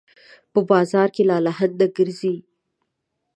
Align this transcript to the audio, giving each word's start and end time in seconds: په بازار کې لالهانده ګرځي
په 0.51 0.59
بازار 0.69 1.07
کې 1.15 1.23
لالهانده 1.29 1.87
ګرځي 1.97 2.35